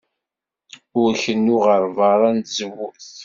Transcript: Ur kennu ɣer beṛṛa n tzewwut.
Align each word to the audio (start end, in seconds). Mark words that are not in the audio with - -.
Ur 1.01 1.11
kennu 1.23 1.57
ɣer 1.67 1.83
beṛṛa 1.95 2.29
n 2.35 2.39
tzewwut. 2.39 3.07